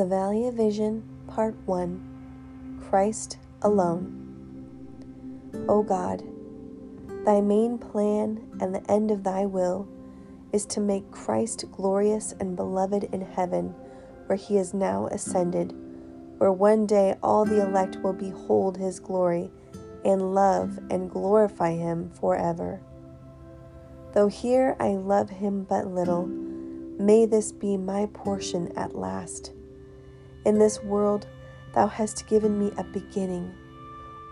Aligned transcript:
The 0.00 0.06
Valley 0.06 0.46
of 0.46 0.54
Vision, 0.54 1.02
Part 1.26 1.54
1 1.66 2.80
Christ 2.88 3.36
Alone. 3.60 5.52
O 5.68 5.82
God, 5.82 6.22
Thy 7.26 7.42
main 7.42 7.76
plan 7.76 8.40
and 8.62 8.74
the 8.74 8.90
end 8.90 9.10
of 9.10 9.24
Thy 9.24 9.44
will 9.44 9.86
is 10.54 10.64
to 10.64 10.80
make 10.80 11.10
Christ 11.10 11.66
glorious 11.70 12.32
and 12.40 12.56
beloved 12.56 13.10
in 13.12 13.20
heaven, 13.20 13.74
where 14.24 14.38
He 14.38 14.56
is 14.56 14.72
now 14.72 15.06
ascended, 15.08 15.74
where 16.38 16.50
one 16.50 16.86
day 16.86 17.16
all 17.22 17.44
the 17.44 17.60
elect 17.60 17.96
will 17.96 18.14
behold 18.14 18.78
His 18.78 19.00
glory 19.00 19.50
and 20.02 20.34
love 20.34 20.78
and 20.90 21.10
glorify 21.10 21.72
Him 21.72 22.08
forever. 22.18 22.80
Though 24.14 24.28
here 24.28 24.76
I 24.80 24.92
love 24.92 25.28
Him 25.28 25.64
but 25.64 25.88
little, 25.88 26.24
may 26.24 27.26
this 27.26 27.52
be 27.52 27.76
my 27.76 28.06
portion 28.14 28.72
at 28.78 28.94
last 28.94 29.52
in 30.44 30.58
this 30.58 30.82
world, 30.82 31.26
thou 31.74 31.86
hast 31.86 32.26
given 32.26 32.58
me 32.58 32.72
a 32.76 32.84
beginning. 32.84 33.54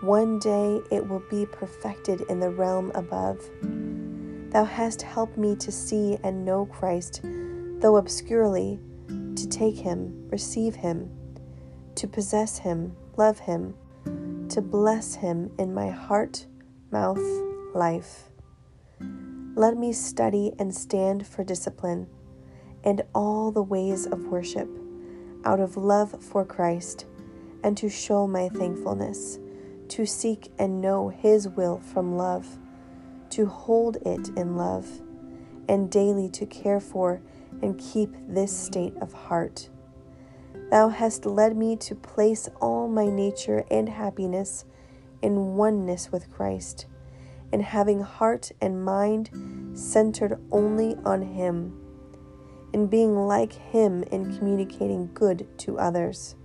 One 0.01 0.39
day 0.39 0.81
it 0.91 1.07
will 1.07 1.23
be 1.29 1.45
perfected 1.45 2.21
in 2.29 2.39
the 2.39 2.49
realm 2.49 2.91
above. 2.95 3.39
Thou 4.51 4.65
hast 4.65 5.01
helped 5.01 5.37
me 5.37 5.55
to 5.57 5.71
see 5.71 6.17
and 6.23 6.45
know 6.45 6.65
Christ, 6.65 7.21
though 7.23 7.97
obscurely, 7.97 8.79
to 9.07 9.47
take 9.47 9.75
him, 9.75 10.27
receive 10.29 10.75
him, 10.75 11.11
to 11.95 12.07
possess 12.07 12.57
him, 12.57 12.95
love 13.17 13.39
him, 13.39 13.75
to 14.49 14.61
bless 14.61 15.15
him 15.15 15.51
in 15.59 15.73
my 15.73 15.89
heart, 15.89 16.47
mouth, 16.91 17.21
life. 17.75 18.29
Let 19.55 19.77
me 19.77 19.93
study 19.93 20.53
and 20.57 20.73
stand 20.73 21.27
for 21.27 21.43
discipline 21.43 22.07
and 22.83 23.01
all 23.13 23.51
the 23.51 23.61
ways 23.61 24.05
of 24.05 24.25
worship 24.27 24.69
out 25.45 25.59
of 25.59 25.77
love 25.77 26.23
for 26.23 26.45
Christ 26.45 27.05
and 27.63 27.77
to 27.77 27.89
show 27.89 28.27
my 28.27 28.49
thankfulness, 28.49 29.39
to 29.89 30.05
seek 30.05 30.51
and 30.57 30.81
know 30.81 31.09
His 31.09 31.47
will 31.47 31.79
from 31.79 32.15
love, 32.15 32.57
to 33.31 33.45
hold 33.45 33.97
it 33.97 34.29
in 34.37 34.55
love, 34.55 35.01
and 35.67 35.91
daily 35.91 36.29
to 36.29 36.45
care 36.45 36.79
for 36.79 37.21
and 37.61 37.79
keep 37.79 38.13
this 38.27 38.55
state 38.55 38.95
of 39.01 39.13
heart. 39.13 39.69
Thou 40.71 40.89
hast 40.89 41.25
led 41.25 41.57
me 41.57 41.75
to 41.77 41.95
place 41.95 42.47
all 42.61 42.87
my 42.87 43.07
nature 43.07 43.65
and 43.71 43.89
happiness 43.89 44.65
in 45.21 45.55
oneness 45.55 46.11
with 46.11 46.31
Christ, 46.31 46.85
in 47.51 47.61
having 47.61 48.01
heart 48.01 48.51
and 48.61 48.83
mind 48.83 49.29
centered 49.73 50.39
only 50.51 50.95
on 51.03 51.21
Him 51.21 51.88
in 52.73 52.87
being 52.87 53.15
like 53.15 53.53
Him 53.53 54.03
in 54.03 54.37
communicating 54.37 55.09
good 55.13 55.47
to 55.59 55.79
others. 55.79 56.35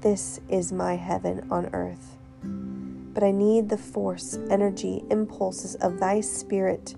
This 0.00 0.40
is 0.48 0.72
my 0.72 0.96
heaven 0.96 1.46
on 1.50 1.66
earth. 1.74 2.16
But 2.42 3.22
I 3.22 3.30
need 3.30 3.68
the 3.68 3.78
force, 3.78 4.38
energy, 4.50 5.02
impulses 5.10 5.74
of 5.76 5.98
Thy 5.98 6.20
Spirit 6.20 6.94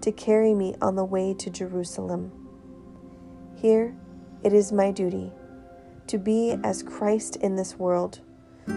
to 0.00 0.12
carry 0.12 0.54
me 0.54 0.74
on 0.80 0.96
the 0.96 1.04
way 1.04 1.34
to 1.34 1.50
Jerusalem. 1.50 2.32
Here 3.56 3.94
it 4.42 4.52
is 4.52 4.72
my 4.72 4.90
duty 4.90 5.32
to 6.06 6.18
be 6.18 6.58
as 6.64 6.82
Christ 6.82 7.36
in 7.36 7.54
this 7.54 7.78
world, 7.78 8.18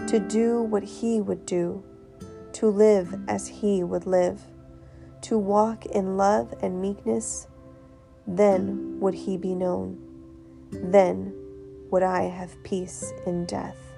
to 0.06 0.20
do 0.20 0.62
what 0.62 0.84
He 0.84 1.20
would 1.20 1.44
do, 1.46 1.82
to 2.52 2.68
live 2.68 3.12
as 3.26 3.48
He 3.48 3.82
would 3.82 4.06
live, 4.06 4.42
to 5.22 5.36
walk 5.36 5.84
in 5.86 6.16
love 6.16 6.54
and 6.62 6.80
meekness 6.80 7.48
then 8.26 8.98
would 9.00 9.14
he 9.14 9.36
be 9.36 9.54
known. 9.54 9.98
Then 10.70 11.34
would 11.90 12.02
I 12.02 12.22
have 12.22 12.62
peace 12.62 13.12
in 13.26 13.44
death. 13.44 13.93